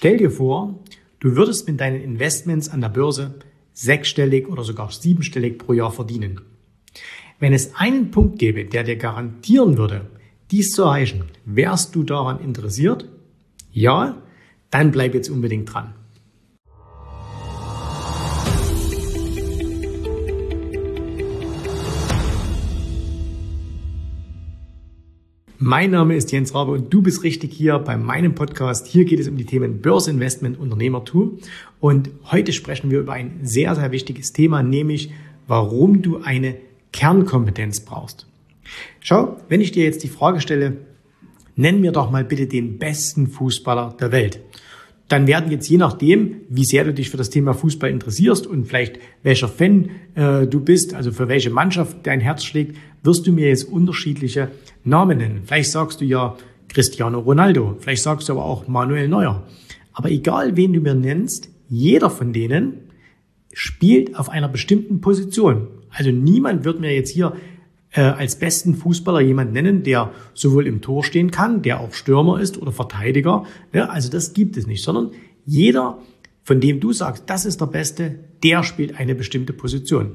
Stell 0.00 0.16
dir 0.16 0.30
vor, 0.30 0.78
du 1.18 1.36
würdest 1.36 1.68
mit 1.68 1.78
deinen 1.78 2.00
Investments 2.00 2.70
an 2.70 2.80
der 2.80 2.88
Börse 2.88 3.34
sechsstellig 3.74 4.48
oder 4.48 4.64
sogar 4.64 4.90
siebenstellig 4.90 5.58
pro 5.58 5.74
Jahr 5.74 5.92
verdienen. 5.92 6.40
Wenn 7.38 7.52
es 7.52 7.74
einen 7.74 8.10
Punkt 8.10 8.38
gäbe, 8.38 8.64
der 8.64 8.82
dir 8.82 8.96
garantieren 8.96 9.76
würde, 9.76 10.06
dies 10.50 10.70
zu 10.70 10.84
erreichen, 10.84 11.24
wärst 11.44 11.94
du 11.94 12.02
daran 12.02 12.40
interessiert? 12.40 13.10
Ja? 13.72 14.22
Dann 14.70 14.90
bleib 14.90 15.12
jetzt 15.12 15.28
unbedingt 15.28 15.70
dran. 15.70 15.92
Mein 25.70 25.92
Name 25.92 26.16
ist 26.16 26.32
Jens 26.32 26.52
Rabe 26.52 26.72
und 26.72 26.92
du 26.92 27.00
bist 27.00 27.22
richtig 27.22 27.52
hier 27.52 27.78
bei 27.78 27.96
meinem 27.96 28.34
Podcast. 28.34 28.88
Hier 28.88 29.04
geht 29.04 29.20
es 29.20 29.28
um 29.28 29.36
die 29.36 29.44
Themen 29.44 29.80
Börseninvestment, 29.80 30.58
Unternehmertum. 30.58 31.38
Und 31.78 32.10
heute 32.28 32.52
sprechen 32.52 32.90
wir 32.90 32.98
über 32.98 33.12
ein 33.12 33.38
sehr, 33.44 33.76
sehr 33.76 33.92
wichtiges 33.92 34.32
Thema, 34.32 34.64
nämlich 34.64 35.12
warum 35.46 36.02
du 36.02 36.22
eine 36.24 36.56
Kernkompetenz 36.92 37.78
brauchst. 37.84 38.26
Schau, 38.98 39.36
wenn 39.48 39.60
ich 39.60 39.70
dir 39.70 39.84
jetzt 39.84 40.02
die 40.02 40.08
Frage 40.08 40.40
stelle, 40.40 40.78
nenn 41.54 41.80
mir 41.80 41.92
doch 41.92 42.10
mal 42.10 42.24
bitte 42.24 42.48
den 42.48 42.78
besten 42.78 43.28
Fußballer 43.28 43.94
der 44.00 44.10
Welt 44.10 44.40
dann 45.10 45.26
werden 45.26 45.50
jetzt 45.50 45.68
je 45.68 45.76
nachdem, 45.76 46.36
wie 46.48 46.64
sehr 46.64 46.84
du 46.84 46.94
dich 46.94 47.10
für 47.10 47.16
das 47.16 47.30
Thema 47.30 47.52
Fußball 47.52 47.90
interessierst 47.90 48.46
und 48.46 48.66
vielleicht 48.66 49.00
welcher 49.24 49.48
Fan 49.48 49.90
äh, 50.14 50.46
du 50.46 50.60
bist, 50.60 50.94
also 50.94 51.10
für 51.10 51.26
welche 51.26 51.50
Mannschaft 51.50 51.98
dein 52.04 52.20
Herz 52.20 52.44
schlägt, 52.44 52.76
wirst 53.02 53.26
du 53.26 53.32
mir 53.32 53.48
jetzt 53.48 53.64
unterschiedliche 53.64 54.52
Namen 54.84 55.18
nennen. 55.18 55.40
Vielleicht 55.44 55.72
sagst 55.72 56.00
du 56.00 56.04
ja 56.04 56.36
Cristiano 56.68 57.18
Ronaldo, 57.18 57.76
vielleicht 57.80 58.04
sagst 58.04 58.28
du 58.28 58.34
aber 58.34 58.44
auch 58.44 58.68
Manuel 58.68 59.08
Neuer. 59.08 59.44
Aber 59.92 60.12
egal, 60.12 60.56
wen 60.56 60.72
du 60.72 60.80
mir 60.80 60.94
nennst, 60.94 61.48
jeder 61.68 62.08
von 62.08 62.32
denen 62.32 62.74
spielt 63.52 64.16
auf 64.16 64.28
einer 64.28 64.48
bestimmten 64.48 65.00
Position. 65.00 65.66
Also 65.90 66.12
niemand 66.12 66.64
wird 66.64 66.78
mir 66.78 66.94
jetzt 66.94 67.10
hier 67.10 67.32
äh, 67.92 68.02
als 68.02 68.36
besten 68.36 68.74
Fußballer 68.74 69.20
jemand 69.20 69.52
nennen, 69.52 69.82
der 69.82 70.12
sowohl 70.34 70.66
im 70.66 70.80
Tor 70.80 71.04
stehen 71.04 71.30
kann, 71.30 71.62
der 71.62 71.80
auch 71.80 71.92
Stürmer 71.92 72.40
ist 72.40 72.60
oder 72.60 72.72
Verteidiger. 72.72 73.44
Ja, 73.72 73.86
also 73.86 74.10
das 74.10 74.32
gibt 74.32 74.56
es 74.56 74.66
nicht, 74.66 74.82
sondern 74.84 75.10
jeder, 75.44 75.98
von 76.42 76.60
dem 76.60 76.80
du 76.80 76.92
sagst, 76.92 77.24
das 77.26 77.44
ist 77.44 77.60
der 77.60 77.66
Beste, 77.66 78.20
der 78.42 78.62
spielt 78.62 78.98
eine 78.98 79.14
bestimmte 79.14 79.52
Position. 79.52 80.12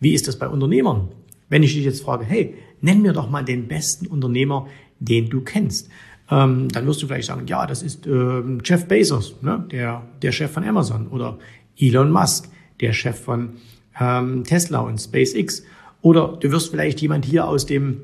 Wie 0.00 0.14
ist 0.14 0.28
das 0.28 0.38
bei 0.38 0.48
Unternehmern? 0.48 1.08
Wenn 1.48 1.62
ich 1.62 1.74
dich 1.74 1.84
jetzt 1.84 2.02
frage, 2.02 2.24
hey, 2.24 2.54
nenn 2.80 3.02
mir 3.02 3.12
doch 3.12 3.30
mal 3.30 3.44
den 3.44 3.68
besten 3.68 4.06
Unternehmer, 4.06 4.66
den 4.98 5.28
du 5.28 5.42
kennst. 5.42 5.88
Ähm, 6.30 6.68
dann 6.68 6.86
wirst 6.86 7.02
du 7.02 7.06
vielleicht 7.06 7.28
sagen, 7.28 7.46
ja, 7.46 7.66
das 7.66 7.82
ist 7.82 8.06
äh, 8.06 8.42
Jeff 8.64 8.86
Bezos, 8.86 9.36
ne? 9.42 9.66
der, 9.70 10.06
der 10.22 10.32
Chef 10.32 10.50
von 10.50 10.64
Amazon 10.64 11.08
oder 11.08 11.38
Elon 11.78 12.10
Musk, 12.10 12.48
der 12.80 12.92
Chef 12.92 13.20
von 13.20 13.56
ähm, 14.00 14.44
Tesla 14.44 14.80
und 14.80 14.98
SpaceX 14.98 15.64
oder 16.04 16.36
du 16.38 16.52
wirst 16.52 16.70
vielleicht 16.70 17.00
jemand 17.00 17.24
hier 17.24 17.48
aus 17.48 17.64
dem, 17.64 18.02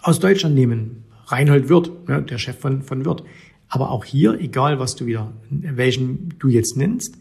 aus 0.00 0.18
Deutschland 0.18 0.54
nehmen. 0.54 1.04
Reinhold 1.26 1.68
Wirth, 1.68 1.90
ja, 2.08 2.22
der 2.22 2.38
Chef 2.38 2.58
von, 2.58 2.80
von 2.80 3.04
Wirth. 3.04 3.22
Aber 3.68 3.90
auch 3.90 4.06
hier, 4.06 4.40
egal 4.40 4.78
was 4.78 4.96
du 4.96 5.04
wieder, 5.04 5.30
welchen 5.50 6.34
du 6.38 6.48
jetzt 6.48 6.78
nennst, 6.78 7.18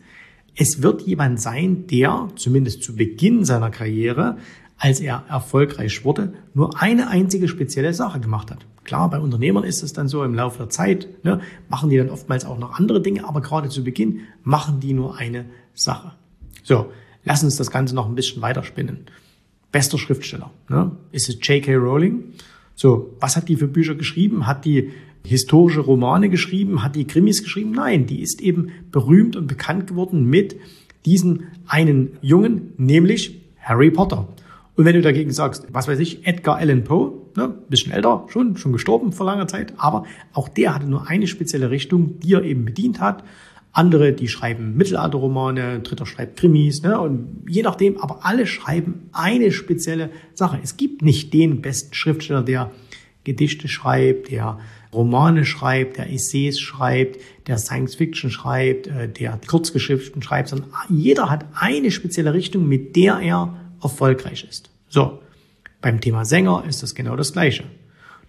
es 0.56 0.82
wird 0.82 1.02
jemand 1.02 1.42
sein, 1.42 1.88
der 1.88 2.30
zumindest 2.38 2.84
zu 2.84 2.96
Beginn 2.96 3.44
seiner 3.44 3.70
Karriere, 3.70 4.38
als 4.78 5.02
er 5.02 5.26
erfolgreich 5.28 6.06
wurde, 6.06 6.32
nur 6.54 6.82
eine 6.82 7.10
einzige 7.10 7.50
spezielle 7.50 7.94
Sache 7.94 8.22
gemacht 8.22 8.50
hat. 8.50 8.66
Klar, 8.86 9.10
bei 9.10 9.20
Unternehmern 9.20 9.66
ist 9.66 9.84
es 9.84 9.92
dann 9.92 10.08
so 10.08 10.24
im 10.24 10.36
Laufe 10.36 10.60
der 10.60 10.70
Zeit, 10.70 11.26
ne, 11.26 11.42
machen 11.68 11.90
die 11.90 11.98
dann 11.98 12.10
oftmals 12.10 12.46
auch 12.46 12.58
noch 12.58 12.80
andere 12.80 13.02
Dinge, 13.02 13.28
aber 13.28 13.42
gerade 13.42 13.68
zu 13.68 13.84
Beginn 13.84 14.22
machen 14.44 14.80
die 14.80 14.94
nur 14.94 15.18
eine 15.18 15.48
Sache. 15.74 16.14
So, 16.64 16.94
lass 17.26 17.44
uns 17.44 17.58
das 17.58 17.72
Ganze 17.72 17.94
noch 17.94 18.08
ein 18.08 18.16
bisschen 18.16 18.42
weiterspinnen 18.42 19.10
bester 19.72 19.98
Schriftsteller. 19.98 20.52
Ne? 20.70 20.92
Ist 21.12 21.30
es 21.30 21.38
J.K. 21.42 21.76
Rowling? 21.76 22.24
So, 22.76 23.16
was 23.20 23.36
hat 23.36 23.50
die 23.50 23.56
für 23.56 23.68
Bücher 23.68 23.96
geschrieben? 23.96 24.46
Hat 24.48 24.66
die 24.66 24.92
historische 25.26 25.82
Romane 25.82 26.30
geschrieben? 26.30 26.84
Hat 26.84 26.96
die 26.96 27.06
Krimis 27.06 27.44
geschrieben? 27.44 27.72
Nein, 27.72 28.06
die 28.06 28.22
ist 28.22 28.42
eben 28.42 28.70
berühmt 28.92 29.36
und 29.36 29.48
bekannt 29.48 29.88
geworden 29.88 30.26
mit 30.26 30.58
diesem 31.06 31.44
einen 31.68 32.18
Jungen, 32.22 32.74
nämlich 32.78 33.42
Harry 33.60 33.92
Potter. 33.92 34.28
Und 34.76 34.86
wenn 34.86 34.94
du 34.94 35.02
dagegen 35.02 35.32
sagst, 35.32 35.68
was 35.72 35.88
weiß 35.88 36.00
ich, 36.00 36.28
Edgar 36.28 36.58
Allan 36.58 36.84
Poe, 36.84 37.14
ne, 37.36 37.54
bisschen 37.68 37.92
älter, 37.92 38.26
schon, 38.28 38.58
schon 38.58 38.74
gestorben 38.74 39.12
vor 39.12 39.26
langer 39.26 39.48
Zeit, 39.48 39.74
aber 39.78 40.06
auch 40.34 40.48
der 40.48 40.76
hatte 40.76 40.88
nur 40.88 41.08
eine 41.08 41.26
spezielle 41.26 41.72
Richtung, 41.72 42.20
die 42.20 42.34
er 42.34 42.44
eben 42.44 42.66
bedient 42.66 43.00
hat 43.00 43.24
andere, 43.78 44.12
die 44.12 44.28
schreiben 44.28 44.76
Mittelalterromane, 44.76 45.82
dritter 45.82 46.06
schreibt 46.06 46.38
Krimis, 46.40 46.82
ne? 46.82 47.00
Und 47.00 47.44
je 47.48 47.62
nachdem, 47.62 47.98
aber 48.00 48.26
alle 48.26 48.48
schreiben 48.48 49.10
eine 49.12 49.52
spezielle 49.52 50.10
Sache. 50.34 50.60
Es 50.64 50.78
gibt 50.78 51.04
nicht 51.04 51.34
den 51.34 51.62
besten 51.62 51.94
Schriftsteller, 51.94 52.42
der 52.42 52.72
Gedichte 53.24 53.68
schreibt, 53.68 54.32
der 54.32 54.60
Romane 54.92 55.46
schreibt, 55.46 55.98
der 55.98 56.12
Essays 56.12 56.60
schreibt, 56.60 57.20
der 57.46 57.58
Science 57.58 57.96
Fiction 57.96 58.32
schreibt, 58.32 58.88
äh, 58.88 59.08
der 59.10 59.40
Kurzgeschriften 59.46 60.22
schreibt, 60.24 60.50
sondern 60.50 60.70
jeder 60.90 61.30
hat 61.30 61.46
eine 61.54 61.92
spezielle 61.92 62.34
Richtung, 62.34 62.68
mit 62.68 62.96
der 62.96 63.20
er 63.20 63.54
erfolgreich 63.82 64.48
ist. 64.50 64.72
So. 64.90 65.20
Beim 65.82 66.02
Thema 66.02 66.26
Sänger 66.26 66.64
ist 66.68 66.82
das 66.82 66.96
genau 66.96 67.16
das 67.16 67.34
Gleiche. 67.34 67.66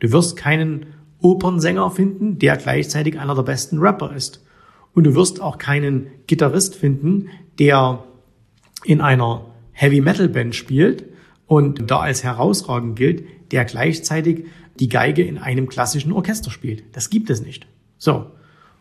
Du 0.00 0.12
wirst 0.12 0.36
keinen 0.36 0.86
Opernsänger 1.20 1.90
finden, 1.90 2.38
der 2.38 2.58
gleichzeitig 2.58 3.18
einer 3.18 3.34
der 3.34 3.42
besten 3.42 3.78
Rapper 3.78 4.14
ist. 4.14 4.44
Und 4.94 5.04
du 5.04 5.14
wirst 5.14 5.40
auch 5.40 5.58
keinen 5.58 6.08
Gitarrist 6.26 6.74
finden, 6.74 7.28
der 7.58 8.04
in 8.84 9.00
einer 9.00 9.46
Heavy 9.72 10.00
Metal 10.00 10.28
Band 10.28 10.54
spielt 10.54 11.04
und 11.46 11.90
da 11.90 12.00
als 12.00 12.24
herausragend 12.24 12.96
gilt, 12.96 13.24
der 13.52 13.64
gleichzeitig 13.64 14.46
die 14.78 14.88
Geige 14.88 15.22
in 15.22 15.38
einem 15.38 15.68
klassischen 15.68 16.12
Orchester 16.12 16.50
spielt. 16.50 16.84
Das 16.92 17.10
gibt 17.10 17.30
es 17.30 17.42
nicht. 17.42 17.66
So. 17.96 18.26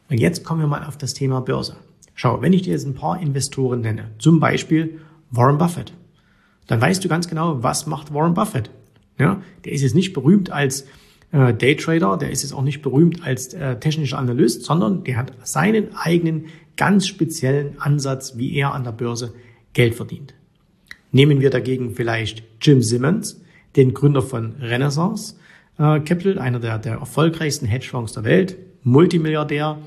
Und 0.10 0.20
jetzt 0.20 0.44
kommen 0.44 0.62
wir 0.62 0.68
mal 0.68 0.86
auf 0.86 0.98
das 0.98 1.14
Thema 1.14 1.42
Börse. 1.42 1.78
Schau, 2.16 2.42
wenn 2.42 2.54
ich 2.54 2.64
dir 2.64 2.74
jetzt 2.74 2.86
ein 2.86 2.96
paar 2.96 3.20
Investoren 3.22 3.82
nenne, 3.82 4.12
zum 4.18 4.40
Beispiel 4.40 5.00
Warren 5.30 5.58
Buffett, 5.58 5.94
dann 6.68 6.82
weißt 6.82 7.04
du 7.04 7.10
ganz 7.10 7.28
genau, 7.28 7.64
was 7.64 7.88
macht 7.88 8.14
Warren 8.14 8.34
Buffett. 8.34 8.70
Ja, 9.20 9.42
der 9.66 9.72
ist 9.72 9.82
jetzt 9.82 9.96
nicht 9.96 10.14
berühmt 10.14 10.52
als 10.52 10.86
äh, 11.32 11.54
Daytrader, 11.54 12.18
der 12.18 12.32
ist 12.32 12.44
jetzt 12.44 12.54
auch 12.54 12.64
nicht 12.64 12.82
berühmt 12.82 13.24
als 13.24 13.54
äh, 13.54 13.80
technischer 13.80 14.18
Analyst, 14.18 14.64
sondern 14.64 15.04
der 15.04 15.18
hat 15.18 15.34
seinen 15.44 15.96
eigenen 15.96 16.46
ganz 16.76 17.08
speziellen 17.08 17.80
Ansatz, 17.80 18.38
wie 18.38 18.56
er 18.56 18.74
an 18.74 18.84
der 18.84 18.92
Börse 18.92 19.34
Geld 19.74 19.96
verdient. 19.96 20.34
Nehmen 21.12 21.42
wir 21.42 21.50
dagegen 21.50 21.96
vielleicht 21.96 22.44
Jim 22.62 22.82
Simmons, 22.82 23.42
den 23.76 23.94
Gründer 23.94 24.22
von 24.22 24.56
Renaissance 24.60 25.36
äh, 25.78 26.00
Capital, 26.00 26.40
einer 26.40 26.60
der, 26.60 26.80
der 26.80 26.98
erfolgreichsten 26.98 27.66
Hedgefonds 27.66 28.14
der 28.14 28.24
Welt, 28.24 28.58
Multimilliardär. 28.84 29.78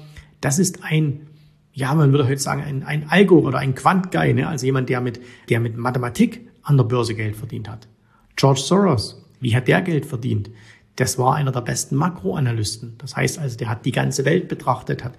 Das 0.40 0.58
ist 0.58 0.84
ein, 0.84 1.26
ja, 1.72 1.94
man 1.94 2.12
würde 2.12 2.26
heute 2.26 2.40
sagen, 2.40 2.62
ein, 2.62 2.82
ein 2.82 3.08
Algo 3.08 3.38
oder 3.38 3.58
ein 3.58 3.74
Quant-Guy, 3.74 4.34
ne? 4.34 4.48
also 4.48 4.66
jemand, 4.66 4.88
der 4.88 5.00
mit, 5.00 5.20
der 5.48 5.60
mit 5.60 5.76
Mathematik 5.76 6.48
an 6.62 6.76
der 6.76 6.84
Börse 6.84 7.14
Geld 7.14 7.36
verdient 7.36 7.68
hat. 7.68 7.88
George 8.36 8.60
Soros, 8.60 9.24
wie 9.40 9.54
hat 9.54 9.68
der 9.68 9.82
Geld 9.82 10.06
verdient? 10.06 10.50
Das 11.00 11.16
war 11.18 11.34
einer 11.34 11.50
der 11.50 11.62
besten 11.62 11.96
Makroanalysten. 11.96 12.96
Das 12.98 13.16
heißt 13.16 13.38
also, 13.38 13.56
der 13.56 13.70
hat 13.70 13.86
die 13.86 13.90
ganze 13.90 14.26
Welt 14.26 14.48
betrachtet, 14.48 15.02
hat 15.02 15.14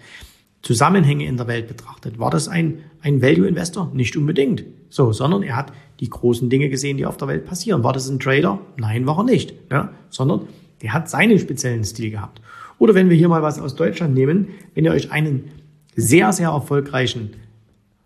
Zusammenhänge 0.61 1.25
in 1.25 1.37
der 1.37 1.47
Welt 1.47 1.67
betrachtet. 1.67 2.19
War 2.19 2.29
das 2.29 2.47
ein, 2.47 2.83
ein 3.01 3.23
Value 3.23 3.47
Investor? 3.47 3.89
Nicht 3.91 4.15
unbedingt. 4.15 4.63
So, 4.89 5.11
sondern 5.11 5.41
er 5.41 5.55
hat 5.55 5.73
die 5.99 6.07
großen 6.07 6.51
Dinge 6.51 6.69
gesehen, 6.69 6.97
die 6.97 7.07
auf 7.07 7.17
der 7.17 7.27
Welt 7.27 7.45
passieren. 7.45 7.83
War 7.83 7.93
das 7.93 8.07
ein 8.07 8.19
Trader? 8.19 8.59
Nein, 8.77 9.07
war 9.07 9.17
er 9.17 9.23
nicht. 9.23 9.55
Ja, 9.71 9.89
sondern 10.11 10.41
der 10.83 10.93
hat 10.93 11.09
seinen 11.09 11.39
speziellen 11.39 11.83
Stil 11.83 12.11
gehabt. 12.11 12.41
Oder 12.77 12.93
wenn 12.93 13.09
wir 13.09 13.17
hier 13.17 13.29
mal 13.29 13.41
was 13.41 13.57
aus 13.57 13.75
Deutschland 13.75 14.13
nehmen, 14.13 14.49
wenn 14.75 14.85
ihr 14.85 14.91
euch 14.91 15.11
einen 15.11 15.45
sehr, 15.95 16.31
sehr 16.31 16.49
erfolgreichen 16.49 17.31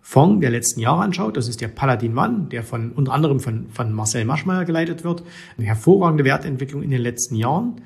Fonds 0.07 0.40
der 0.40 0.52
letzten 0.52 0.81
Jahre 0.81 1.02
anschaut, 1.02 1.36
das 1.36 1.48
ist 1.48 1.62
der 1.62 1.68
Paladin 1.68 2.16
One, 2.16 2.46
der 2.52 2.62
von 2.62 2.92
unter 2.92 3.12
anderem 3.12 3.40
von, 3.40 3.72
von 3.72 3.92
Marcel 3.92 4.24
Maschmeyer 4.24 4.63
geleitet 4.63 5.04
wird. 5.04 5.24
Eine 5.57 5.66
hervorragende 5.66 6.24
Wertentwicklung 6.24 6.84
in 6.84 6.92
den 6.92 7.02
letzten 7.02 7.34
Jahren. 7.34 7.81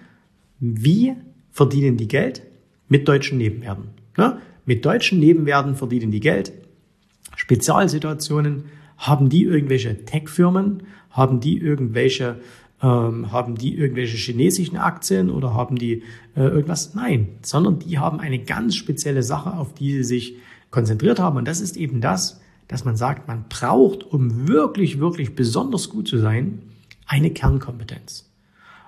Wie 0.59 1.15
verdienen 1.49 1.95
die 1.95 2.09
Geld? 2.09 2.41
Mit 2.89 3.07
deutschen 3.07 3.37
Nebenwerten. 3.37 3.91
Ne? 4.17 4.39
Mit 4.65 4.83
deutschen 4.83 5.21
Nebenwerten 5.21 5.75
verdienen 5.75 6.11
die 6.11 6.19
Geld. 6.19 6.51
Spezialsituationen. 7.37 8.65
Haben 8.97 9.29
die 9.29 9.45
irgendwelche 9.45 10.03
Tech-Firmen? 10.03 10.83
Haben 11.11 11.39
die 11.39 11.57
irgendwelche 11.57 12.41
ähm, 12.81 13.31
haben 13.31 13.55
die 13.55 13.77
irgendwelche 13.77 14.17
chinesischen 14.17 14.77
Aktien 14.77 15.29
oder 15.29 15.53
haben 15.53 15.77
die 15.77 16.03
äh, 16.35 16.41
irgendwas? 16.41 16.95
Nein, 16.95 17.29
sondern 17.43 17.79
die 17.79 17.97
haben 17.97 18.19
eine 18.19 18.39
ganz 18.39 18.75
spezielle 18.75 19.23
Sache, 19.23 19.53
auf 19.53 19.73
die 19.73 19.93
sie 19.93 20.03
sich 20.03 20.35
konzentriert 20.71 21.19
haben. 21.19 21.37
Und 21.37 21.47
das 21.47 21.61
ist 21.61 21.77
eben 21.77 22.01
das, 22.01 22.39
dass 22.67 22.85
man 22.85 22.95
sagt, 22.95 23.27
man 23.27 23.45
braucht, 23.49 24.03
um 24.03 24.47
wirklich, 24.47 24.99
wirklich 24.99 25.35
besonders 25.35 25.89
gut 25.89 26.07
zu 26.07 26.17
sein, 26.19 26.61
eine 27.05 27.31
Kernkompetenz. 27.31 28.29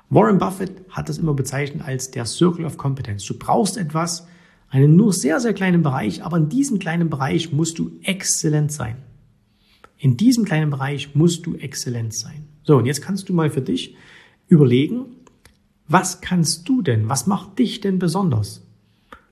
Warren 0.09 0.37
Buffett 0.37 0.71
hat 0.89 1.09
das 1.09 1.17
immer 1.17 1.33
bezeichnet 1.33 1.83
als 1.83 2.11
der 2.11 2.25
Circle 2.25 2.65
of 2.65 2.77
Competence. 2.77 3.25
Du 3.25 3.37
brauchst 3.37 3.77
etwas, 3.77 4.27
Einen 4.71 4.95
nur 4.95 5.11
sehr, 5.11 5.41
sehr 5.41 5.53
kleinen 5.53 5.83
Bereich, 5.83 6.23
aber 6.23 6.37
in 6.37 6.47
diesem 6.47 6.79
kleinen 6.79 7.09
Bereich 7.09 7.51
musst 7.51 7.77
du 7.77 7.91
exzellent 8.03 8.71
sein. 8.71 8.95
In 9.97 10.15
diesem 10.15 10.45
kleinen 10.45 10.69
Bereich 10.69 11.13
musst 11.13 11.45
du 11.45 11.55
exzellent 11.55 12.13
sein. 12.13 12.47
So, 12.63 12.77
und 12.77 12.85
jetzt 12.85 13.01
kannst 13.01 13.27
du 13.27 13.33
mal 13.33 13.49
für 13.49 13.61
dich 13.61 13.97
überlegen, 14.47 15.07
was 15.89 16.21
kannst 16.21 16.69
du 16.69 16.81
denn? 16.81 17.09
Was 17.09 17.27
macht 17.27 17.59
dich 17.59 17.81
denn 17.81 17.99
besonders? 17.99 18.61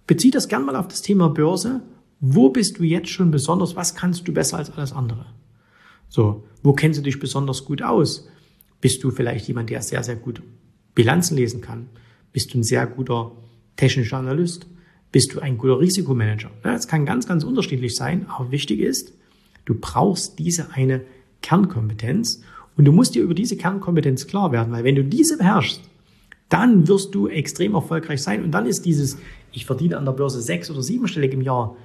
Bezieh 0.08 0.30
das 0.30 0.50
gern 0.50 0.66
mal 0.66 0.76
auf 0.76 0.90
das 0.90 1.02
Thema 1.02 1.30
Börse. 1.30 1.84
Wo 2.20 2.50
bist 2.50 2.80
du 2.80 2.84
jetzt 2.84 3.10
schon 3.10 3.32
besonders? 3.32 3.76
Was 3.76 3.96
kannst 3.96 4.28
du 4.28 4.34
besser 4.34 4.58
als 4.58 4.72
alles 4.72 4.92
andere? 4.92 5.26
So, 6.10 6.44
wo 6.64 6.74
kennst 6.74 7.00
du 7.00 7.04
dich 7.04 7.20
besonders 7.20 7.66
gut 7.66 7.82
aus? 7.82 8.28
Bist 8.82 9.04
du 9.04 9.12
vielleicht 9.12 9.48
jemand, 9.48 9.70
der 9.70 9.82
sehr, 9.82 10.04
sehr 10.04 10.16
gut 10.16 10.42
Bilanzen 10.96 11.38
lesen 11.38 11.62
kann? 11.62 11.88
Bist 12.34 12.54
du 12.54 12.60
ein 12.60 12.64
sehr 12.64 12.86
guter 12.88 13.32
technischer 13.76 14.18
Analyst? 14.18 14.68
Bist 15.12 15.34
du 15.34 15.40
ein 15.40 15.58
guter 15.58 15.80
Risikomanager? 15.80 16.52
Das 16.62 16.88
kann 16.88 17.06
ganz, 17.06 17.28
ganz 17.28 17.44
unterschiedlich 17.44 17.96
sein, 17.96 18.28
aber 18.28 18.52
wichtig 18.52 18.80
ist, 18.80 19.14
du 19.66 19.76
brauchst 19.76 20.40
diese 20.40 20.74
eine 20.74 21.02
Kernkompetenz 21.42 22.42
und 22.76 22.86
du 22.86 22.92
musst 22.92 23.16
dir 23.16 23.24
über 23.24 23.34
diese 23.34 23.58
Kernkompetenz 23.58 24.28
klar 24.28 24.52
werden, 24.52 24.72
weil 24.74 24.84
wenn 24.84 24.96
du 24.96 25.04
diese 25.04 25.38
beherrschst, 25.38 25.82
dann 26.50 26.88
wirst 26.88 27.16
du 27.16 27.28
extrem 27.28 27.76
erfolgreich 27.76 28.22
sein 28.22 28.44
und 28.44 28.52
dann 28.52 28.66
ist 28.66 28.86
dieses, 28.86 29.18
ich 29.52 29.66
verdiene 29.66 29.98
an 29.98 30.06
der 30.06 30.12
Börse 30.12 30.42
sechs 30.42 30.70
oder 30.70 30.82
siebenstellig 30.82 31.34
im 31.34 31.42
Jahr, 31.42 31.76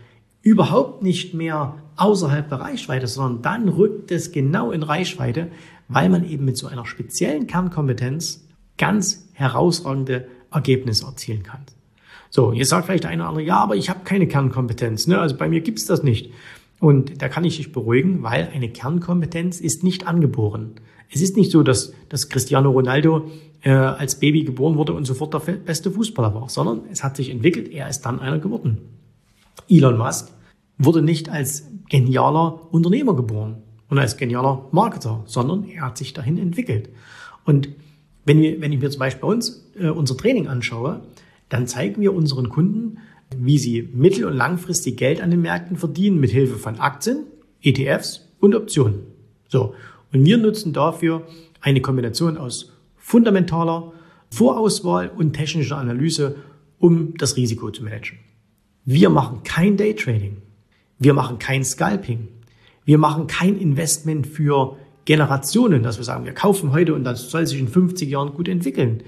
überhaupt 0.45 1.03
nicht 1.03 1.35
mehr 1.35 1.75
außerhalb 1.97 2.49
der 2.49 2.61
Reichweite, 2.61 3.09
sondern 3.09 3.43
dann 3.43 3.69
rückt 3.69 4.13
es 4.13 4.31
genau 4.31 4.71
in 4.71 4.83
Reichweite, 4.83 5.49
weil 5.89 6.09
man 6.09 6.29
eben 6.29 6.45
mit 6.45 6.57
so 6.57 6.69
einer 6.69 6.87
speziellen 6.87 7.47
Kernkompetenz 7.47 8.47
ganz 8.79 9.29
herausragende 9.33 10.29
Ergebnisse 10.53 11.07
erzielen 11.07 11.43
kann. 11.43 11.63
So, 12.31 12.53
jetzt 12.53 12.69
sagt 12.69 12.87
vielleicht 12.87 13.07
einer 13.07 13.25
oder 13.25 13.29
andere, 13.31 13.47
ja, 13.47 13.57
aber 13.57 13.77
ich 13.77 13.89
habe 13.91 14.01
keine 14.05 14.27
Kernkompetenz, 14.27 15.07
ne? 15.07 15.19
also 15.19 15.37
bei 15.37 15.49
mir 15.49 15.61
gibt's 15.61 15.87
das 15.87 16.03
nicht. 16.03 16.31
Und 16.81 17.23
da 17.23 17.29
kann 17.29 17.45
ich 17.45 17.57
dich 17.57 17.73
beruhigen, 17.73 18.23
weil 18.23 18.51
eine 18.53 18.69
Kernkompetenz 18.69 19.61
ist 19.61 19.85
nicht 19.85 20.07
angeboren. 20.07 20.73
Es 21.11 21.23
ist 21.23 21.37
nicht 21.37 21.53
so, 21.53 21.63
dass, 21.63 21.95
dass 22.09 22.29
Cristiano 22.29 22.71
Ronaldo 22.71 23.31
äh, 23.63 23.71
als 23.71 24.19
Baby 24.19 24.43
geboren 24.43 24.77
wurde 24.77 24.93
und 24.93 25.05
sofort 25.05 25.33
der 25.33 25.39
beste 25.39 25.91
Fußballer 25.91 26.35
war, 26.35 26.49
sondern 26.49 26.83
es 26.91 27.05
hat 27.05 27.17
sich 27.17 27.31
entwickelt, 27.31 27.69
er 27.71 27.89
ist 27.89 28.03
dann 28.03 28.21
einer 28.21 28.41
geworden. 28.41 28.79
Elon 29.69 29.99
Musk 29.99 30.31
wurde 30.79 31.03
nicht 31.03 31.29
als 31.29 31.67
genialer 31.89 32.73
Unternehmer 32.73 33.15
geboren 33.15 33.63
und 33.89 33.99
als 33.99 34.17
genialer 34.17 34.69
Marketer, 34.73 35.23
sondern 35.27 35.65
er 35.69 35.83
hat 35.87 35.99
sich 35.99 36.13
dahin 36.13 36.39
entwickelt. 36.39 36.89
Und 37.45 37.69
wenn, 38.25 38.41
wir, 38.41 38.61
wenn 38.61 38.73
ich 38.73 38.81
mir 38.81 38.91
zum 38.91 39.01
Beispiel 39.01 39.23
bei 39.23 39.29
uns 39.29 39.71
äh, 39.79 39.89
unser 39.89 40.17
Training 40.17 40.49
anschaue, 40.49 41.03
dann 41.49 41.67
zeigen 41.67 42.01
wir 42.01 42.15
unseren 42.15 42.49
Kunden, 42.49 42.99
wie 43.37 43.59
sie 43.59 43.89
mittel- 43.93 44.25
und 44.25 44.37
langfristig 44.37 44.97
Geld 44.97 45.21
an 45.21 45.31
den 45.31 45.43
Märkten 45.43 45.77
verdienen 45.77 46.19
mit 46.21 46.31
Hilfe 46.31 46.57
von 46.57 46.79
Aktien, 46.79 47.25
ETFs 47.63 48.29
und 48.41 48.55
Optionen. 48.55 49.01
So. 49.49 49.75
Und 50.13 50.25
wir 50.25 50.39
nutzen 50.39 50.73
dafür 50.73 51.27
eine 51.61 51.81
Kombination 51.81 52.37
aus 52.37 52.73
fundamentaler 52.97 53.93
Vorauswahl 54.31 55.11
und 55.11 55.35
technischer 55.35 55.79
Analyse, 55.79 56.37
um 56.79 57.15
das 57.17 57.37
Risiko 57.37 57.71
zu 57.71 57.85
managen. 57.85 58.19
Wir 58.85 59.09
machen 59.09 59.43
kein 59.45 59.79
Daytrading. 59.79 60.43
Wir 60.99 61.15
machen 61.15 61.39
kein 61.39 61.65
Scalping. 61.65 62.29
Wir 62.85 62.99
machen 62.99 63.27
kein 63.27 63.57
Investment 63.57 64.27
für 64.27 64.77
Generationen, 65.07 65.83
dass 65.83 65.97
wir 65.97 66.05
sagen, 66.05 66.27
wir 66.27 66.35
kaufen 66.35 66.73
heute 66.73 66.95
und 66.95 67.05
das 67.05 67.31
soll 67.31 67.47
sich 67.47 67.59
in 67.59 67.69
50 67.69 68.11
Jahren 68.11 68.35
gut 68.35 68.47
entwickeln. 68.47 69.03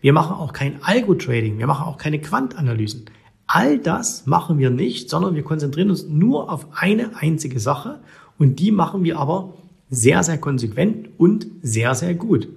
Wir 0.00 0.12
machen 0.12 0.34
auch 0.36 0.52
kein 0.52 0.82
Algo-Trading. 0.82 1.58
Wir 1.58 1.68
machen 1.68 1.86
auch 1.86 1.96
keine 1.96 2.20
Quantanalysen. 2.20 3.04
All 3.46 3.78
das 3.78 4.26
machen 4.26 4.58
wir 4.58 4.70
nicht, 4.70 5.10
sondern 5.10 5.36
wir 5.36 5.44
konzentrieren 5.44 5.90
uns 5.90 6.08
nur 6.08 6.52
auf 6.52 6.66
eine 6.72 7.16
einzige 7.16 7.60
Sache 7.60 8.00
und 8.38 8.58
die 8.58 8.72
machen 8.72 9.04
wir 9.04 9.18
aber 9.18 9.54
sehr, 9.90 10.22
sehr 10.24 10.38
konsequent 10.38 11.08
und 11.18 11.46
sehr, 11.62 11.94
sehr 11.94 12.14
gut. 12.14 12.48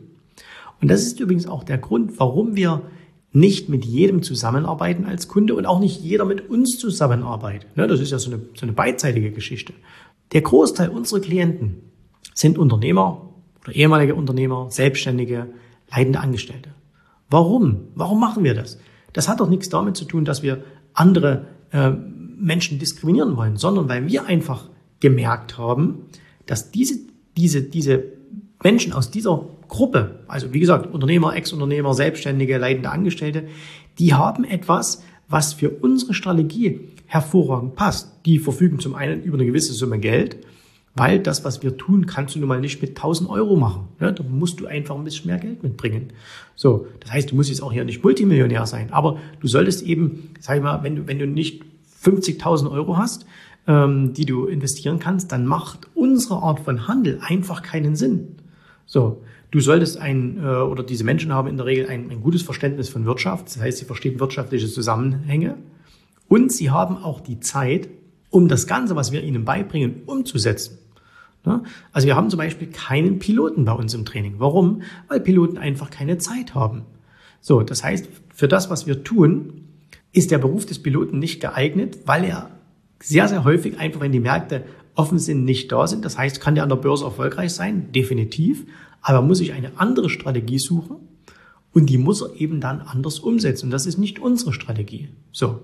Und 0.82 0.88
das 0.90 1.04
ist 1.04 1.20
übrigens 1.20 1.48
auch 1.48 1.64
der 1.64 1.78
Grund, 1.78 2.20
warum 2.20 2.56
wir 2.56 2.82
nicht 3.34 3.68
mit 3.68 3.84
jedem 3.84 4.22
zusammenarbeiten 4.22 5.06
als 5.06 5.28
Kunde 5.28 5.56
und 5.56 5.66
auch 5.66 5.80
nicht 5.80 6.02
jeder 6.02 6.24
mit 6.24 6.50
uns 6.50 6.78
zusammenarbeitet. 6.78 7.76
Ne, 7.76 7.88
das 7.88 8.00
ist 8.00 8.12
ja 8.12 8.20
so 8.20 8.32
eine, 8.32 8.42
so 8.54 8.64
eine 8.64 8.74
beidseitige 8.74 9.32
Geschichte. 9.32 9.74
Der 10.32 10.42
Großteil 10.42 10.90
unserer 10.90 11.20
Klienten 11.20 11.92
sind 12.34 12.58
Unternehmer 12.58 13.34
oder 13.64 13.76
ehemalige 13.76 14.16
Unternehmer, 14.16 14.68
Selbstständige, 14.70 15.48
leidende 15.92 16.20
Angestellte. 16.20 16.70
Warum? 17.30 17.88
Warum 17.96 18.20
machen 18.20 18.44
wir 18.44 18.54
das? 18.54 18.78
Das 19.14 19.28
hat 19.28 19.40
doch 19.40 19.50
nichts 19.50 19.70
damit 19.70 19.98
zu 19.98 20.06
tun, 20.06 20.26
dass 20.26 20.44
wir 20.44 20.64
andere 20.94 21.48
äh, 21.72 21.90
Menschen 21.90 22.78
diskriminieren 22.78 23.36
wollen, 23.36 23.58
sondern 23.58 23.90
weil 23.90 24.08
wir 24.08 24.26
einfach 24.26 24.70
gemerkt 25.00 25.58
haben, 25.58 26.06
dass 26.46 26.72
diese, 26.72 27.00
diese, 27.36 27.64
diese 27.64 28.04
Menschen 28.64 28.94
aus 28.94 29.12
dieser 29.12 29.48
Gruppe, 29.68 30.20
also 30.28 30.54
wie 30.54 30.60
gesagt, 30.60 30.94
Unternehmer, 30.94 31.36
Ex-Unternehmer, 31.36 31.94
Selbstständige, 31.94 32.58
leidende 32.58 32.90
Angestellte, 32.90 33.48
die 34.00 34.14
haben 34.14 34.44
etwas, 34.44 35.04
was 35.30 35.54
für 35.54 35.70
unsere 35.70 36.14
Strategie 36.14 36.82
hervorragend 37.06 37.76
passt. 37.76 38.12
Die 38.26 38.40
verfügen 38.40 38.80
zum 38.80 38.96
einen 38.96 39.24
über 39.24 39.38
eine 39.38 39.46
gewisse 39.46 39.74
Summe 39.74 40.00
Geld, 40.00 40.38
weil 40.96 41.20
das, 41.20 41.44
was 41.44 41.64
wir 41.64 41.78
tun, 41.78 42.06
kannst 42.06 42.36
du 42.36 42.40
nun 42.40 42.50
mal 42.50 42.62
nicht 42.62 42.82
mit 42.82 42.92
1000 42.92 43.30
Euro 43.30 43.56
machen. 43.56 43.88
Ja, 44.00 44.12
da 44.12 44.24
musst 44.24 44.60
du 44.60 44.68
einfach 44.68 44.96
ein 44.96 45.04
bisschen 45.04 45.28
mehr 45.28 45.40
Geld 45.40 45.64
mitbringen. 45.64 46.10
So, 46.56 46.88
das 47.00 47.12
heißt, 47.12 47.32
du 47.32 47.36
musst 47.36 47.50
jetzt 47.50 47.64
auch 47.64 47.74
hier 47.74 47.84
nicht 47.84 48.04
Multimillionär 48.04 48.66
sein, 48.68 48.92
aber 48.92 49.18
du 49.40 49.48
solltest 49.48 49.82
eben, 49.84 50.30
sag 50.40 50.58
ich 50.58 50.64
mal, 50.64 50.84
wenn 50.84 50.96
du, 50.96 51.08
wenn 51.08 51.20
du 51.20 51.26
nicht 51.26 51.64
50.000 52.04 52.72
Euro 52.72 52.98
hast, 52.98 53.26
ähm, 53.68 54.14
die 54.14 54.26
du 54.26 54.46
investieren 54.46 55.00
kannst, 55.00 55.32
dann 55.32 55.46
macht 55.48 55.88
unsere 55.96 56.36
Art 56.36 56.60
von 56.60 56.88
Handel 56.88 57.20
einfach 57.22 57.62
keinen 57.64 57.96
Sinn. 57.96 58.36
So, 58.86 59.24
du 59.54 59.60
solltest 59.60 60.00
ein, 60.00 60.40
äh, 60.44 60.48
oder 60.48 60.82
diese 60.82 61.04
Menschen 61.04 61.32
haben 61.32 61.48
in 61.48 61.58
der 61.58 61.68
Regel 61.68 61.88
ein, 61.88 62.10
ein 62.10 62.22
gutes 62.22 62.42
Verständnis 62.42 62.90
von 62.90 63.06
Wirtschaft, 63.06 63.46
das 63.46 63.60
heißt, 63.60 63.78
sie 63.78 63.86
verstehen 63.86 64.20
wirtschaftliche 64.20 64.68
Zusammenhänge 64.68 65.58
und 66.28 66.52
sie 66.52 66.72
haben 66.72 66.98
auch 66.98 67.22
die 67.22 67.40
Zeit, 67.40 67.88
um 68.32 68.48
das 68.48 68.66
Ganze, 68.66 68.96
was 68.96 69.12
wir 69.12 69.24
ihnen 69.24 69.46
beibringen, 69.46 70.02
umzusetzen. 70.08 70.80
Also 71.92 72.08
wir 72.08 72.16
haben 72.16 72.30
zum 72.30 72.38
Beispiel 72.38 72.70
keinen 72.70 73.20
Piloten 73.20 73.66
bei 73.66 73.74
uns 73.74 73.94
im 73.94 74.06
Training. 74.06 74.36
Warum? 74.38 74.82
Weil 75.10 75.20
Piloten 75.20 75.58
einfach 75.58 75.90
keine 75.90 76.18
Zeit 76.18 76.56
haben. 76.56 76.84
So, 77.42 77.62
das 77.62 77.84
heißt, 77.84 78.08
für 78.34 78.48
das, 78.48 78.70
was 78.70 78.88
wir 78.88 79.04
tun, 79.04 79.66
ist 80.14 80.32
der 80.32 80.38
Beruf 80.38 80.66
des 80.66 80.82
Piloten 80.82 81.20
nicht 81.20 81.42
geeignet, 81.42 82.00
weil 82.06 82.24
er 82.24 82.50
sehr, 83.04 83.28
sehr 83.28 83.44
häufig 83.44 83.78
einfach, 83.78 84.02
wenn 84.02 84.12
die 84.12 84.20
Märkte 84.20 84.64
offen 84.96 85.20
sind, 85.20 85.44
nicht 85.44 85.72
da 85.72 85.88
sind. 85.88 86.06
Das 86.06 86.18
heißt, 86.18 86.40
kann 86.40 86.56
der 86.56 86.64
an 86.64 86.70
der 86.70 86.78
Börse 86.78 87.06
erfolgreich 87.06 87.54
sein? 87.54 87.92
Definitiv. 87.92 88.66
Aber 89.02 89.22
muss 89.22 89.42
ich 89.42 89.54
eine 89.54 89.72
andere 89.78 90.10
Strategie 90.10 90.60
suchen 90.60 90.98
und 91.74 91.90
die 91.90 91.98
muss 91.98 92.22
er 92.22 92.34
eben 92.40 92.62
dann 92.62 92.82
anders 92.82 93.20
umsetzen. 93.20 93.66
Und 93.66 93.72
das 93.72 93.86
ist 93.86 93.98
nicht 93.98 94.20
unsere 94.20 94.54
Strategie. 94.54 95.10
So. 95.32 95.62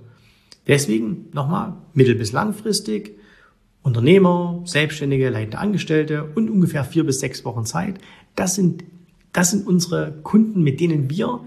Deswegen 0.67 1.27
nochmal 1.31 1.73
mittel- 1.93 2.15
bis 2.15 2.31
langfristig 2.31 3.17
Unternehmer, 3.81 4.61
Selbstständige, 4.65 5.29
leitende 5.29 5.57
Angestellte 5.57 6.29
und 6.35 6.49
ungefähr 6.49 6.83
vier 6.83 7.05
bis 7.05 7.21
sechs 7.21 7.45
Wochen 7.45 7.65
Zeit. 7.65 7.99
Das 8.35 8.55
sind, 8.55 8.83
das 9.31 9.51
sind 9.51 9.65
unsere 9.65 10.11
Kunden, 10.23 10.61
mit 10.61 10.79
denen 10.79 11.09
wir 11.09 11.41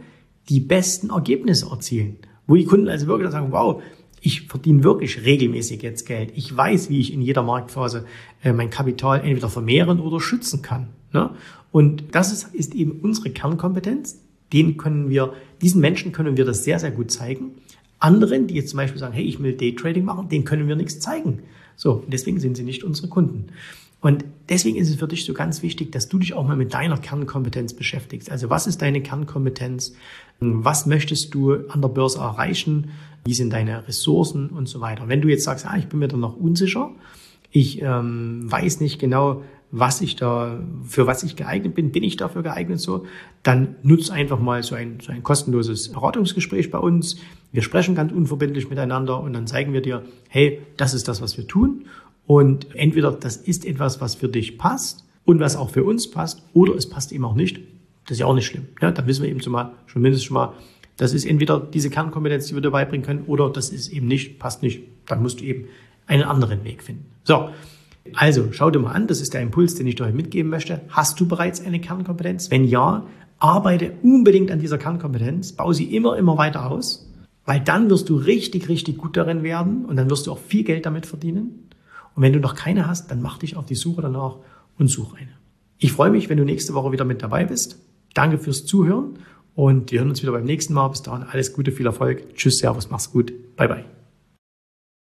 die 0.48 0.60
besten 0.60 1.10
Ergebnisse 1.10 1.66
erzielen. 1.70 2.16
Wo 2.46 2.56
die 2.56 2.64
Kunden 2.64 2.88
also 2.88 3.06
wirklich 3.06 3.30
sagen, 3.30 3.52
wow, 3.52 3.82
ich 4.22 4.42
verdiene 4.42 4.84
wirklich 4.84 5.24
regelmäßig 5.24 5.82
jetzt 5.82 6.06
Geld. 6.06 6.32
Ich 6.36 6.56
weiß, 6.56 6.88
wie 6.88 7.00
ich 7.00 7.12
in 7.12 7.20
jeder 7.20 7.42
Marktphase 7.42 8.06
äh, 8.42 8.52
mein 8.52 8.70
Kapital 8.70 9.20
entweder 9.20 9.48
vermehren 9.48 10.00
oder 10.00 10.20
schützen 10.20 10.62
kann. 10.62 10.88
Ne? 11.12 11.30
Und 11.72 12.04
das 12.12 12.32
ist, 12.32 12.74
eben 12.74 13.00
unsere 13.02 13.30
Kernkompetenz. 13.30 14.20
Den 14.52 14.76
können 14.76 15.10
wir, 15.10 15.32
diesen 15.60 15.80
Menschen 15.80 16.12
können 16.12 16.36
wir 16.36 16.44
das 16.44 16.62
sehr, 16.62 16.78
sehr 16.78 16.92
gut 16.92 17.10
zeigen. 17.10 17.52
Anderen, 17.98 18.46
die 18.46 18.54
jetzt 18.54 18.70
zum 18.70 18.76
Beispiel 18.76 19.00
sagen, 19.00 19.12
hey, 19.12 19.24
ich 19.24 19.42
will 19.42 19.54
Daytrading 19.54 20.04
machen, 20.04 20.28
denen 20.28 20.44
können 20.44 20.68
wir 20.68 20.76
nichts 20.76 21.00
zeigen. 21.00 21.40
So, 21.74 22.04
deswegen 22.06 22.38
sind 22.38 22.56
sie 22.56 22.64
nicht 22.64 22.84
unsere 22.84 23.08
Kunden. 23.08 23.46
Und 24.02 24.24
deswegen 24.48 24.76
ist 24.76 24.90
es 24.90 24.96
für 24.96 25.06
dich 25.06 25.24
so 25.24 25.32
ganz 25.32 25.62
wichtig, 25.62 25.92
dass 25.92 26.08
du 26.08 26.18
dich 26.18 26.34
auch 26.34 26.46
mal 26.46 26.56
mit 26.56 26.74
deiner 26.74 26.98
Kernkompetenz 26.98 27.72
beschäftigst. 27.72 28.30
Also 28.30 28.50
was 28.50 28.66
ist 28.66 28.82
deine 28.82 29.00
Kernkompetenz? 29.00 29.94
Was 30.40 30.86
möchtest 30.86 31.32
du 31.34 31.52
an 31.68 31.80
der 31.80 31.88
Börse 31.88 32.18
erreichen? 32.18 32.90
Wie 33.24 33.32
sind 33.32 33.52
deine 33.52 33.86
Ressourcen 33.86 34.50
und 34.50 34.68
so 34.68 34.80
weiter? 34.80 35.08
Wenn 35.08 35.20
du 35.20 35.28
jetzt 35.28 35.44
sagst, 35.44 35.64
ah, 35.66 35.76
ich 35.78 35.86
bin 35.86 36.00
mir 36.00 36.08
da 36.08 36.16
noch 36.16 36.36
unsicher, 36.36 36.90
ich 37.52 37.80
ähm, 37.80 38.50
weiß 38.50 38.80
nicht 38.80 38.98
genau, 38.98 39.44
was 39.70 40.00
ich 40.00 40.16
da, 40.16 40.60
für 40.84 41.06
was 41.06 41.22
ich 41.22 41.36
geeignet 41.36 41.74
bin, 41.74 41.92
bin 41.92 42.02
ich 42.02 42.16
dafür 42.16 42.42
geeignet 42.42 42.80
so, 42.80 43.06
dann 43.42 43.76
nutz 43.82 44.10
einfach 44.10 44.40
mal 44.40 44.62
so 44.62 44.74
ein, 44.74 44.98
so 45.00 45.12
ein 45.12 45.22
kostenloses 45.22 45.92
Beratungsgespräch 45.92 46.70
bei 46.70 46.78
uns. 46.78 47.16
Wir 47.52 47.62
sprechen 47.62 47.94
ganz 47.94 48.12
unverbindlich 48.12 48.68
miteinander 48.68 49.20
und 49.20 49.32
dann 49.32 49.46
zeigen 49.46 49.72
wir 49.72 49.80
dir, 49.80 50.02
hey, 50.28 50.60
das 50.76 50.92
ist 50.92 51.08
das, 51.08 51.22
was 51.22 51.38
wir 51.38 51.46
tun. 51.46 51.86
Und 52.26 52.74
entweder 52.74 53.12
das 53.12 53.36
ist 53.36 53.64
etwas, 53.64 54.00
was 54.00 54.14
für 54.14 54.28
dich 54.28 54.58
passt 54.58 55.04
und 55.24 55.40
was 55.40 55.56
auch 55.56 55.70
für 55.70 55.84
uns 55.84 56.10
passt, 56.10 56.42
oder 56.52 56.74
es 56.74 56.88
passt 56.88 57.12
eben 57.12 57.24
auch 57.24 57.34
nicht. 57.34 57.60
Das 58.04 58.12
ist 58.12 58.20
ja 58.20 58.26
auch 58.26 58.34
nicht 58.34 58.46
schlimm. 58.46 58.68
Ja, 58.80 58.90
dann 58.90 59.06
wissen 59.06 59.22
wir 59.22 59.30
eben 59.30 59.40
schon 59.40 59.52
mal, 59.52 59.72
schon 59.86 60.02
mindestens 60.02 60.26
schon 60.26 60.34
mal, 60.34 60.54
Das 60.96 61.14
ist 61.14 61.24
entweder 61.24 61.58
diese 61.58 61.90
Kernkompetenz, 61.90 62.46
die 62.46 62.54
wir 62.54 62.60
dir 62.60 62.70
beibringen 62.70 63.04
können, 63.04 63.24
oder 63.26 63.50
das 63.50 63.70
ist 63.70 63.88
eben 63.88 64.06
nicht, 64.06 64.38
passt 64.38 64.62
nicht. 64.62 64.82
Dann 65.06 65.22
musst 65.22 65.40
du 65.40 65.44
eben 65.44 65.64
einen 66.06 66.22
anderen 66.22 66.64
Weg 66.64 66.82
finden. 66.82 67.06
So. 67.24 67.48
Also, 68.14 68.48
schau 68.50 68.70
dir 68.70 68.80
mal 68.80 68.92
an, 68.92 69.06
das 69.06 69.20
ist 69.20 69.32
der 69.32 69.42
Impuls, 69.42 69.76
den 69.76 69.86
ich 69.86 69.94
dir 69.94 70.04
heute 70.04 70.16
mitgeben 70.16 70.50
möchte. 70.50 70.80
Hast 70.88 71.20
du 71.20 71.26
bereits 71.26 71.64
eine 71.64 71.80
Kernkompetenz? 71.80 72.50
Wenn 72.50 72.64
ja, 72.64 73.06
arbeite 73.38 73.92
unbedingt 74.02 74.50
an 74.50 74.58
dieser 74.58 74.76
Kernkompetenz, 74.78 75.52
baue 75.52 75.72
sie 75.72 75.94
immer, 75.94 76.16
immer 76.16 76.36
weiter 76.36 76.68
aus, 76.68 77.08
weil 77.44 77.60
dann 77.60 77.90
wirst 77.90 78.08
du 78.08 78.16
richtig, 78.16 78.68
richtig 78.68 78.98
gut 78.98 79.16
darin 79.16 79.42
werden 79.42 79.84
und 79.84 79.96
dann 79.96 80.10
wirst 80.10 80.26
du 80.26 80.32
auch 80.32 80.38
viel 80.38 80.64
Geld 80.64 80.84
damit 80.84 81.06
verdienen. 81.06 81.61
Und 82.14 82.22
wenn 82.22 82.32
du 82.32 82.40
noch 82.40 82.54
keine 82.54 82.86
hast, 82.86 83.10
dann 83.10 83.22
mach 83.22 83.38
dich 83.38 83.56
auf 83.56 83.66
die 83.66 83.74
Suche 83.74 84.02
danach 84.02 84.36
und 84.78 84.88
such 84.88 85.14
eine. 85.14 85.30
Ich 85.78 85.92
freue 85.92 86.10
mich, 86.10 86.28
wenn 86.28 86.38
du 86.38 86.44
nächste 86.44 86.74
Woche 86.74 86.92
wieder 86.92 87.04
mit 87.04 87.22
dabei 87.22 87.44
bist. 87.44 87.78
Danke 88.14 88.38
fürs 88.38 88.66
Zuhören 88.66 89.18
und 89.54 89.90
wir 89.90 90.00
hören 90.00 90.10
uns 90.10 90.22
wieder 90.22 90.32
beim 90.32 90.44
nächsten 90.44 90.74
Mal. 90.74 90.88
Bis 90.88 91.02
dahin 91.02 91.24
alles 91.24 91.52
Gute, 91.52 91.72
viel 91.72 91.86
Erfolg. 91.86 92.34
Tschüss, 92.34 92.58
Servus, 92.58 92.90
mach's 92.90 93.10
gut. 93.10 93.32
Bye, 93.56 93.68
bye. 93.68 93.84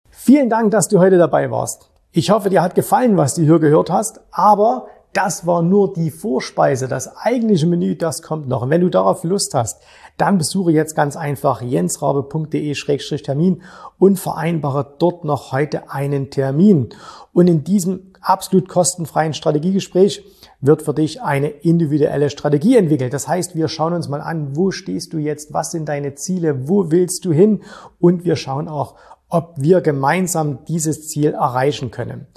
Vielen 0.09 0.49
Dank, 0.49 0.71
dass 0.71 0.87
du 0.87 0.99
heute 0.99 1.17
dabei 1.17 1.51
warst. 1.51 1.89
Ich 2.11 2.31
hoffe, 2.31 2.49
dir 2.49 2.61
hat 2.61 2.75
gefallen, 2.75 3.17
was 3.17 3.35
du 3.35 3.43
hier 3.43 3.59
gehört 3.59 3.89
hast, 3.91 4.21
aber 4.31 4.87
das 5.13 5.45
war 5.45 5.61
nur 5.61 5.93
die 5.93 6.11
Vorspeise. 6.11 6.87
Das 6.87 7.15
eigentliche 7.15 7.67
Menü, 7.67 7.95
das 7.95 8.21
kommt 8.21 8.47
noch. 8.47 8.63
Und 8.63 8.69
wenn 8.69 8.81
du 8.81 8.89
darauf 8.89 9.23
Lust 9.23 9.53
hast, 9.53 9.81
dann 10.17 10.37
besuche 10.37 10.71
jetzt 10.71 10.95
ganz 10.95 11.17
einfach 11.17 11.61
jensrabe.de-termin 11.61 13.61
und 13.97 14.19
vereinbare 14.19 14.95
dort 14.97 15.25
noch 15.25 15.51
heute 15.51 15.91
einen 15.91 16.29
Termin. 16.29 16.89
Und 17.33 17.47
in 17.47 17.63
diesem 17.63 18.13
absolut 18.21 18.67
kostenfreien 18.67 19.33
Strategiegespräch 19.33 20.23
wird 20.61 20.81
für 20.81 20.93
dich 20.93 21.21
eine 21.21 21.49
individuelle 21.49 22.29
Strategie 22.29 22.77
entwickelt. 22.77 23.13
Das 23.13 23.27
heißt, 23.27 23.55
wir 23.55 23.67
schauen 23.67 23.93
uns 23.93 24.07
mal 24.07 24.21
an, 24.21 24.55
wo 24.55 24.71
stehst 24.71 25.13
du 25.13 25.17
jetzt, 25.17 25.53
was 25.53 25.71
sind 25.71 25.89
deine 25.89 26.15
Ziele, 26.15 26.67
wo 26.67 26.91
willst 26.91 27.25
du 27.25 27.31
hin 27.31 27.61
und 27.99 28.25
wir 28.25 28.35
schauen 28.35 28.67
auch, 28.67 28.95
ob 29.29 29.55
wir 29.57 29.81
gemeinsam 29.81 30.65
dieses 30.65 31.07
Ziel 31.07 31.33
erreichen 31.33 31.91
können. 31.91 32.27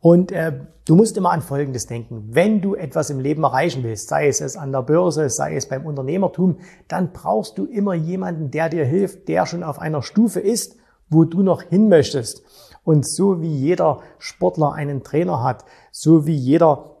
Und 0.00 0.32
äh, 0.32 0.52
du 0.86 0.94
musst 0.94 1.16
immer 1.16 1.30
an 1.30 1.42
Folgendes 1.42 1.86
denken. 1.86 2.28
Wenn 2.30 2.60
du 2.60 2.74
etwas 2.74 3.10
im 3.10 3.20
Leben 3.20 3.42
erreichen 3.42 3.82
willst, 3.82 4.08
sei 4.08 4.28
es 4.28 4.56
an 4.56 4.72
der 4.72 4.82
Börse, 4.82 5.28
sei 5.28 5.56
es 5.56 5.68
beim 5.68 5.86
Unternehmertum, 5.86 6.58
dann 6.86 7.12
brauchst 7.28 7.58
du 7.58 7.66
immer 7.66 7.92
jemanden, 7.92 8.50
der 8.50 8.70
dir 8.70 8.86
hilft, 8.86 9.28
der 9.28 9.44
schon 9.44 9.62
auf 9.62 9.80
einer 9.80 10.02
Stufe 10.02 10.40
ist, 10.40 10.76
wo 11.10 11.24
du 11.24 11.42
noch 11.42 11.60
hin 11.60 11.90
möchtest. 11.90 12.42
Und 12.84 13.06
so 13.06 13.42
wie 13.42 13.54
jeder 13.54 14.00
Sportler 14.18 14.72
einen 14.72 15.02
Trainer 15.02 15.42
hat, 15.42 15.66
so 15.92 16.26
wie 16.26 16.34
jeder 16.34 16.96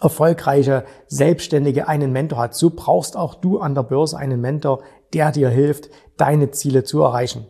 erfolgreiche 0.00 0.84
Selbstständige 1.08 1.88
einen 1.88 2.10
Mentor 2.10 2.38
hat, 2.38 2.54
so 2.54 2.70
brauchst 2.74 3.18
auch 3.18 3.34
du 3.34 3.58
an 3.58 3.74
der 3.74 3.82
Börse 3.82 4.16
einen 4.16 4.40
Mentor, 4.40 4.80
der 5.12 5.30
dir 5.30 5.50
hilft, 5.50 5.90
deine 6.16 6.52
Ziele 6.52 6.82
zu 6.82 7.02
erreichen. 7.02 7.44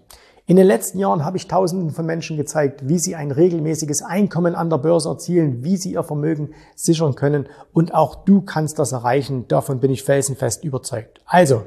In 0.50 0.56
den 0.56 0.66
letzten 0.66 0.98
Jahren 0.98 1.24
habe 1.24 1.36
ich 1.36 1.46
Tausenden 1.46 1.90
von 1.90 2.04
Menschen 2.04 2.36
gezeigt, 2.36 2.88
wie 2.88 2.98
sie 2.98 3.14
ein 3.14 3.30
regelmäßiges 3.30 4.02
Einkommen 4.02 4.56
an 4.56 4.68
der 4.68 4.78
Börse 4.78 5.08
erzielen, 5.08 5.62
wie 5.62 5.76
sie 5.76 5.92
ihr 5.92 6.02
Vermögen 6.02 6.54
sichern 6.74 7.14
können 7.14 7.46
und 7.72 7.94
auch 7.94 8.24
du 8.24 8.40
kannst 8.40 8.80
das 8.80 8.90
erreichen. 8.90 9.46
Davon 9.46 9.78
bin 9.78 9.92
ich 9.92 10.02
felsenfest 10.02 10.64
überzeugt. 10.64 11.20
Also, 11.24 11.66